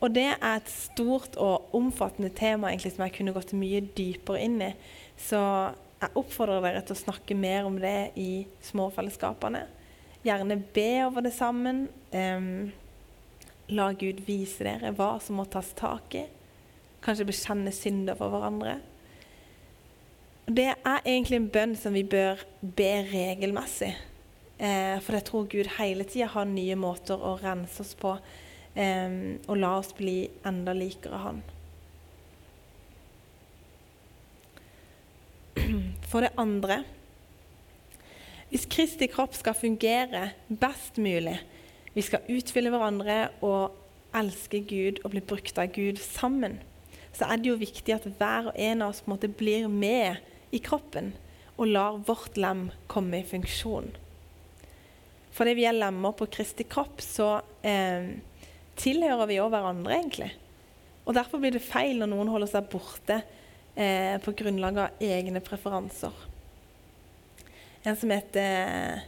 [0.00, 4.40] Og det er et stort og omfattende tema egentlig, som jeg kunne gått mye dypere
[4.46, 4.70] inn i.
[5.20, 5.40] Så
[6.00, 9.66] jeg oppfordrer dere til å snakke mer om det i småfellesskapene.
[10.24, 11.86] Gjerne be over det sammen.
[12.12, 12.70] Um,
[13.70, 16.24] la Gud vise dere hva som må tas tak i.
[17.04, 18.78] Kanskje bekjenne synder for hverandre.
[20.50, 23.92] Det er egentlig en bønn som vi bør be regelmessig.
[24.61, 28.12] Eh, for jeg tror Gud hele tida har nye måter å rense oss på
[28.77, 29.11] eh,
[29.49, 31.42] og la oss bli enda likere Han.
[36.11, 36.83] For det andre
[38.51, 41.37] hvis Kristi kropp skal fungere best mulig,
[41.94, 43.77] vi skal utfylle hverandre og
[44.18, 46.57] elske Gud og bli brukt av Gud sammen,
[47.14, 49.68] så er det jo viktig at hver og en av oss på en måte blir
[49.70, 50.18] med
[50.51, 51.12] i kroppen
[51.57, 53.92] og lar vårt lem komme i funksjon.
[55.34, 58.16] Fordi vi er lemmer på Kristi kropp, så eh,
[58.80, 60.32] tilhører vi òg hverandre, egentlig.
[61.06, 63.20] Og Derfor blir det feil når noen holder seg borte
[63.74, 66.26] eh, på grunnlag av egne preferanser.
[67.86, 69.00] En som heter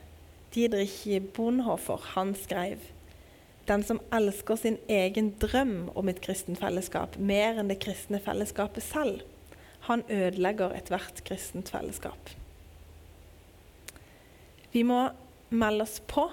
[0.54, 1.04] Didrich
[1.36, 2.80] Bonhoeffer, han skrev
[3.68, 8.84] den som elsker sin egen drøm om et kristent fellesskap mer enn det kristne fellesskapet
[8.84, 9.22] selv,
[9.86, 12.32] han ødelegger ethvert kristent fellesskap.
[14.72, 15.04] Vi må
[15.52, 16.26] melde oss på,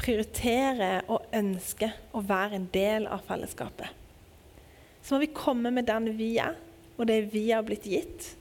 [0.00, 3.88] prioritere og ønske å være en del av fellesskapet.
[5.02, 6.56] Så må vi komme med den vi er,
[6.96, 8.34] og det vi har blitt gitt.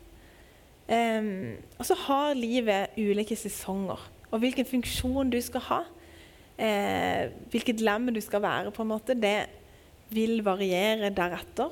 [0.90, 4.02] Um, og så har livet ulike sesonger.
[4.30, 5.80] Og hvilken funksjon du skal ha,
[6.60, 9.48] eh, hvilket lem du skal være, på en måte, det
[10.14, 11.72] vil variere deretter.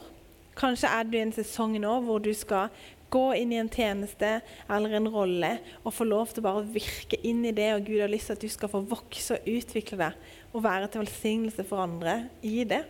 [0.57, 2.73] Kanskje er du i en sesong nå hvor du skal
[3.13, 7.45] gå inn i en tjeneste eller en rolle og få lov til å virke inn
[7.47, 10.51] i det, og Gud har lyst til at du skal få vokse og utvikle deg
[10.53, 12.83] og være til velsignelse for andre i det.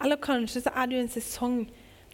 [0.00, 1.64] Eller kanskje så er du i en sesong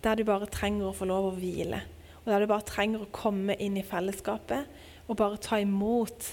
[0.05, 1.83] der du bare trenger å få lov å hvile
[2.27, 4.67] og der du bare trenger å komme inn i fellesskapet
[5.07, 6.33] og bare ta imot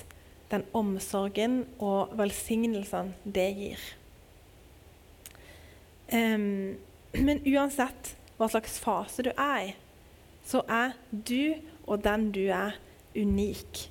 [0.50, 3.84] den omsorgen og velsignelsene det gir.
[6.10, 6.82] Um,
[7.14, 9.70] men uansett hva slags fase du er i,
[10.46, 11.56] så er du
[11.88, 12.78] og den du er,
[13.16, 13.90] unik.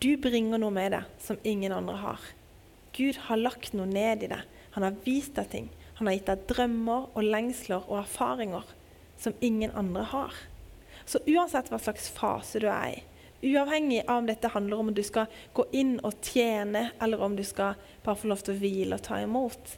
[0.00, 2.22] Du bringer noe med deg som ingen andre har.
[2.96, 4.46] Gud har lagt noe ned i deg.
[4.76, 5.68] Han har vist deg ting.
[5.98, 8.70] Han har gitt deg drømmer og lengsler og erfaringer
[9.20, 10.36] som ingen andre har.
[11.04, 13.02] Så uansett hva slags fase du er i,
[13.50, 17.36] uavhengig av om dette handler om om du skal gå inn og tjene, eller om
[17.36, 19.74] du skal bare få lov til å hvile og ta imot,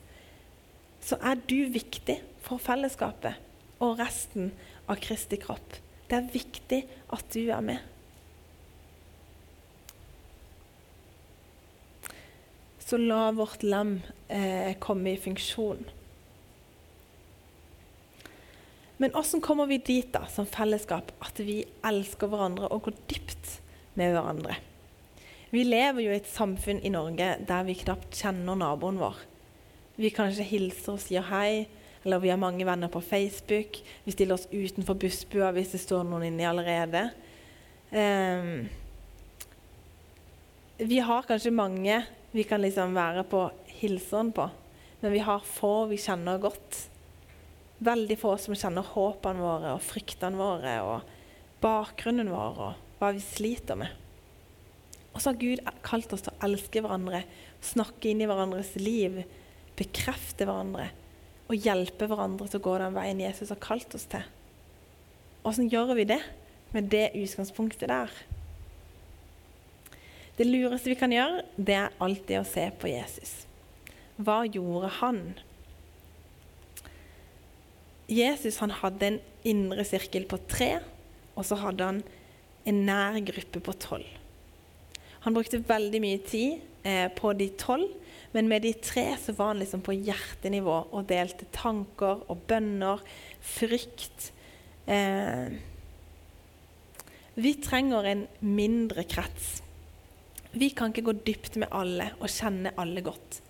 [1.02, 4.52] så er du viktig for fellesskapet og resten
[4.90, 5.78] av Kristi kropp.
[6.08, 6.82] Det er viktig
[7.14, 7.92] at du er med.
[12.92, 15.78] så la vårt lem eh, komme i funksjon.
[19.00, 23.54] Men åssen kommer vi dit da, som fellesskap, at vi elsker hverandre og går dypt
[23.96, 24.58] med hverandre?
[25.54, 29.24] Vi lever jo i et samfunn i Norge der vi knapt kjenner naboen vår.
[29.96, 31.64] Vi kanskje hilser og sier hei,
[32.04, 33.78] eller vi har mange venner på Facebook.
[34.04, 37.06] Vi stiller oss utenfor bussbua hvis det står noen inni allerede.
[37.92, 38.66] Um,
[40.82, 42.00] vi har kanskje mange
[42.32, 43.44] vi kan liksom være på
[43.82, 44.48] hilsen på,
[45.02, 46.78] men vi har få vi kjenner godt.
[47.82, 51.10] Veldig få som kjenner håpene våre og fryktene våre og
[51.62, 53.92] bakgrunnen vår og hva vi sliter med.
[55.12, 57.20] Og så har Gud kalt oss til å elske hverandre,
[57.62, 59.20] snakke inn i hverandres liv,
[59.76, 60.88] bekrefte hverandre
[61.52, 64.24] og hjelpe hverandre til å gå den veien Jesus har kalt oss til.
[65.44, 66.20] Åssen gjør vi det
[66.72, 68.12] med det utgangspunktet der?
[70.38, 73.34] Det lureste vi kan gjøre, det er alltid å se på Jesus.
[74.16, 75.20] Hva gjorde han?
[78.08, 80.78] Jesus han hadde en indre sirkel på tre,
[81.36, 82.00] og så hadde han
[82.68, 84.08] en nær gruppe på tolv.
[85.22, 87.90] Han brukte veldig mye tid eh, på de tolv,
[88.32, 93.02] men med de tre så var han liksom på hjertenivå og delte tanker og bønner,
[93.40, 94.30] frykt.
[94.86, 95.52] Eh,
[97.34, 99.60] vi trenger en mindre krets
[100.52, 103.40] vi kan ikke gå dypt med alle og kjenne alle godt.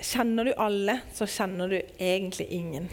[0.00, 2.88] Kjenner du alle, så kjenner du egentlig ingen.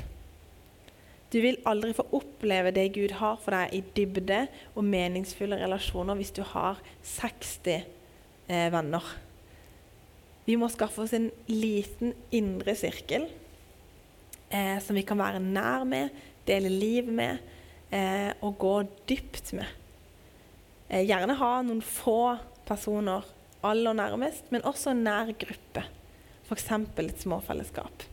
[1.32, 4.42] Du vil aldri få oppleve det Gud har for deg i dybde
[4.76, 9.16] og meningsfulle relasjoner hvis du har 60 eh, venner.
[10.48, 13.26] Vi må skaffe oss en liten indre sirkel
[14.48, 16.14] eh, som vi kan være nær med,
[16.48, 17.42] dele liv med
[17.92, 18.76] eh, og gå
[19.12, 19.68] dypt med.
[20.88, 23.28] Eh, gjerne ha noen få personer
[23.68, 25.84] aller nærmest, men også en nær gruppe.
[26.48, 26.72] F.eks.
[26.72, 28.08] et småfellesskap.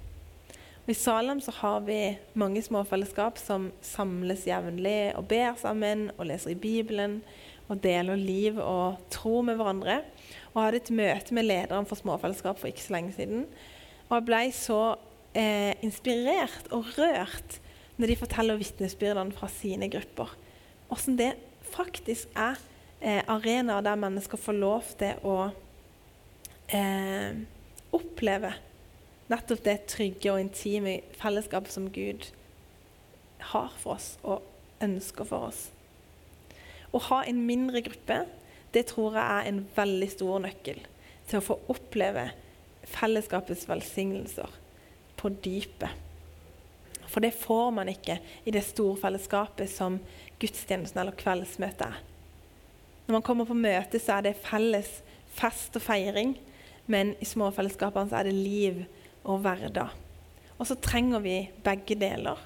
[0.84, 6.26] Og I Salem så har vi mange småfellesskap som samles jevnlig og ber sammen og
[6.28, 7.20] leser i Bibelen
[7.70, 10.02] og deler liv og tro med hverandre.
[10.54, 13.46] Og hadde et møte med lederen for småfellesskap for ikke så lenge siden.
[14.08, 14.80] Og jeg ble så
[15.34, 17.58] eh, inspirert og rørt
[17.98, 20.30] når de forteller vitnesbyrdene fra sine grupper.
[20.94, 21.32] Åssen det
[21.74, 22.58] faktisk er
[23.00, 25.36] eh, arenaer der mennesker får lov til å
[26.70, 27.42] eh,
[27.94, 28.54] oppleve
[29.30, 32.28] nettopp det trygge og intime fellesskapet som Gud
[33.54, 34.44] har for oss og
[34.84, 35.68] ønsker for oss.
[36.94, 38.24] Å ha en mindre gruppe,
[38.74, 40.80] det tror jeg er en veldig stor nøkkel
[41.28, 42.28] til å få oppleve
[42.94, 44.58] fellesskapets velsignelser
[45.16, 46.00] på dypet.
[47.06, 50.00] For det får man ikke i det store fellesskapet som
[50.42, 52.00] gudstjenesten eller kveldsmøtet er.
[53.06, 54.90] Når man kommer på møte, så er det felles
[55.36, 56.34] fest og feiring.
[56.90, 58.82] Men i småfellesskapene så er det liv
[59.22, 59.92] og hverdag.
[60.58, 62.40] Og så trenger vi begge deler.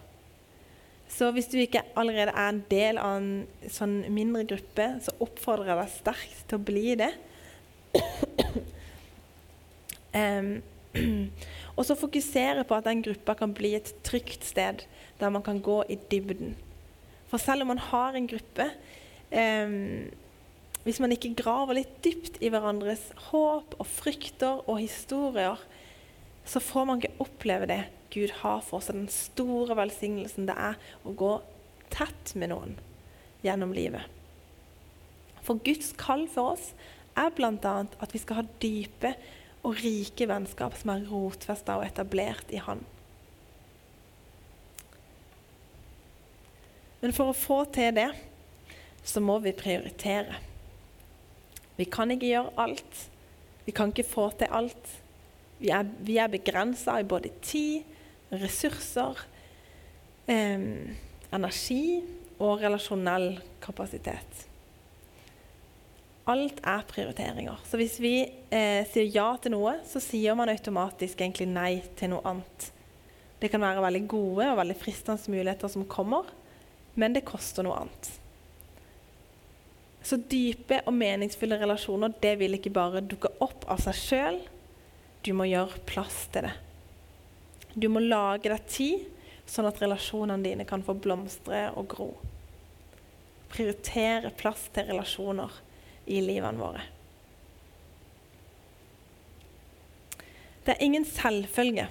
[1.09, 5.73] Så hvis du ikke allerede er en del av en sånn mindre gruppe, så oppfordrer
[5.73, 7.11] jeg deg sterkt til å bli det.
[10.13, 10.53] um,
[11.77, 14.85] og så fokusere på at den gruppa kan bli et trygt sted
[15.19, 16.55] der man kan gå i dybden.
[17.29, 18.69] For selv om man har en gruppe
[19.33, 20.09] um,
[20.89, 25.61] hvis man ikke graver litt dypt i hverandres håp og frykter og historier,
[26.49, 27.83] så får man ikke oppleve det
[28.15, 31.33] Gud har for oss, den store velsignelsen det er å gå
[31.93, 32.77] tett med noen
[33.45, 34.05] gjennom livet.
[35.45, 36.73] For Guds kall for oss
[37.19, 37.75] er bl.a.
[37.85, 39.15] at vi skal ha dype
[39.67, 42.85] og rike vennskap som er rotfesta og etablert i Han.
[47.01, 48.09] Men for å få til det,
[49.07, 50.41] så må vi prioritere.
[51.79, 53.05] Vi kan ikke gjøre alt.
[53.65, 54.91] Vi kan ikke få til alt.
[55.61, 57.87] Vi er, vi er begrensa i både tid,
[58.31, 59.21] ressurser,
[60.27, 60.61] eh,
[61.33, 61.83] energi
[62.39, 64.45] og relasjonell kapasitet.
[66.29, 67.57] Alt er prioriteringer.
[67.65, 68.15] Så hvis vi
[68.53, 72.69] eh, sier ja til noe, så sier man automatisk egentlig nei til noe annet.
[73.41, 76.29] Det kan være veldig gode og veldig fristende muligheter som kommer,
[76.99, 78.11] men det koster noe annet.
[80.05, 84.41] Så dype og meningsfulle relasjoner det vil ikke bare dukke opp av seg sjøl.
[85.25, 86.55] Du må gjøre plass til det.
[87.75, 89.07] Du må lage deg tid,
[89.49, 92.09] sånn at relasjonene dine kan få blomstre og gro.
[93.53, 95.53] Prioritere plass til relasjoner
[96.09, 96.85] i livene våre.
[100.65, 101.87] Det er ingen selvfølge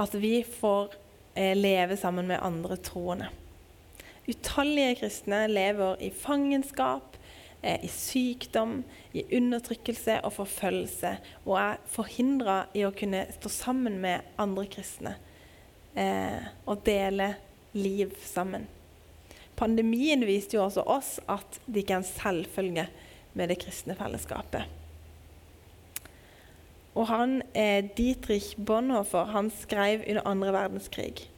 [0.00, 0.92] at vi får
[1.34, 3.30] eh, leve sammen med andre troende.
[4.28, 7.16] Utallige kristne lever i fangenskap
[7.62, 8.80] i sykdom,
[9.12, 15.16] i undertrykkelse og forfølgelse, og er forhindra i å kunne stå sammen med andre kristne
[15.94, 17.34] eh, og dele
[17.76, 18.66] liv sammen.
[19.60, 22.86] Pandemien viste jo også oss at det ikke er en selvfølge
[23.36, 24.64] med det kristne fellesskapet.
[26.96, 31.28] Og han, eh, Dietrich Bonhoeffer han skrev under andre verdenskrig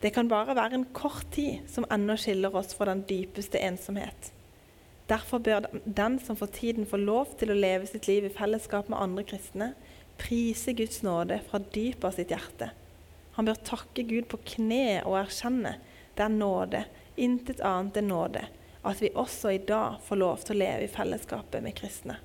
[0.00, 4.30] det kan bare være en kort tid som ennå skiller oss fra den dypeste ensomhet.
[5.10, 8.90] Derfor bør den som for tiden får lov til å leve sitt liv i fellesskap
[8.90, 9.72] med andre kristne,
[10.20, 12.70] prise Guds nåde fra dypet av sitt hjerte.
[13.34, 15.78] Han bør takke Gud på kne og erkjenne
[16.14, 16.84] det er nåde,
[17.16, 18.42] intet annet enn nåde,
[18.84, 22.18] at vi også i dag får lov til å leve i fellesskapet med kristne.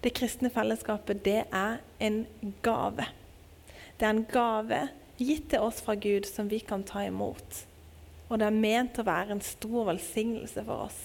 [0.00, 2.22] Det kristne fellesskapet, det er en
[2.64, 3.08] gave.
[3.98, 4.82] Det er en gave
[5.18, 7.64] gitt til oss fra Gud som vi kan ta imot.
[8.26, 10.98] Og det er ment å være en stor velsignelse for oss.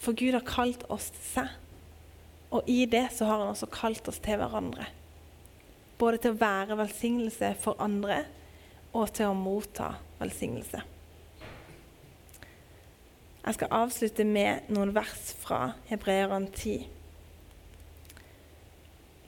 [0.00, 1.50] For Gud har kalt oss til seg,
[2.50, 4.88] og i det så har han også kalt oss til hverandre.
[6.00, 8.24] Både til å være velsignelse for andre
[8.96, 10.80] og til å motta velsignelse.
[13.40, 16.88] Jeg skal avslutte med noen vers fra Hebreerne 10.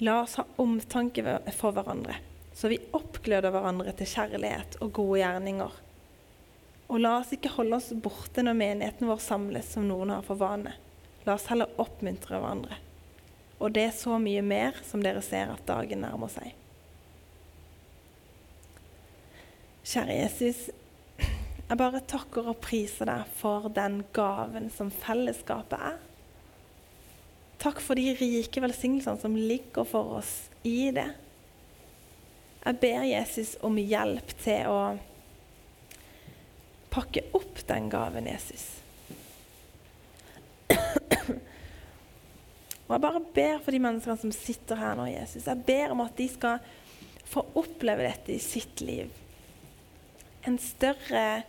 [0.02, 1.22] La oss ha omtanke
[1.54, 2.18] for hverandre
[2.54, 5.72] så vi oppgløder hverandre til kjærlighet og gode gjerninger.
[6.92, 10.36] Og la oss ikke holde oss borte når menigheten vår samles, som noen har for
[10.36, 10.74] vane.
[11.24, 12.76] La oss heller oppmuntre hverandre.
[13.62, 16.52] Og det er så mye mer som dere ser at dagen nærmer seg.
[19.88, 20.58] Kjære Jesus,
[21.16, 25.96] jeg bare takker og priser deg for den gaven som fellesskapet er.
[27.62, 30.34] Takk for de rike velsignelsene som ligger for oss
[30.66, 31.08] i det.
[32.66, 34.78] Jeg ber Jesus om hjelp til å
[36.92, 38.68] pakke opp den gaven, Jesus.
[42.86, 45.46] Og Jeg bare ber for de menneskene som sitter her nå, Jesus.
[45.48, 46.60] Jeg ber om at de skal
[47.32, 49.08] få oppleve dette i sitt liv.
[50.44, 51.42] En større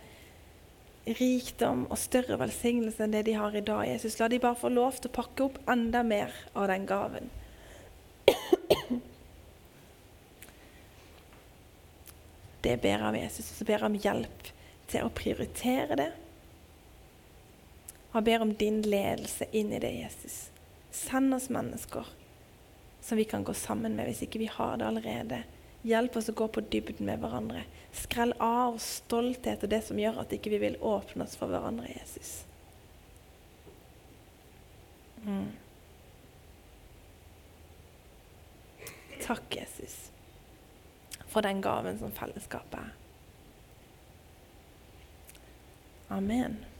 [1.04, 3.84] rikdom og større velsignelse enn det de har i dag.
[3.90, 4.16] Jesus.
[4.20, 7.28] La de bare få lov til å pakke opp enda mer av den gaven.
[12.64, 14.54] Det ber jeg om Jesus, og så ber jeg om hjelp
[14.90, 16.10] til å prioritere det.
[18.12, 20.36] Og jeg ber om din ledelse inn i det, Jesus.
[20.94, 22.06] Send oss mennesker
[23.04, 25.42] som vi kan gå sammen med hvis ikke vi har det allerede.
[25.84, 27.66] Hjelp oss å gå på dybden med hverandre.
[27.94, 31.52] Skrell av stolthet og det som gjør at ikke vi ikke vil åpne oss for
[31.52, 32.32] hverandre, Jesus.
[35.26, 35.52] Mm.
[39.24, 40.04] Takk, Jesus
[41.34, 43.03] for den gaven som fellesskapet er.
[46.10, 46.73] Amen.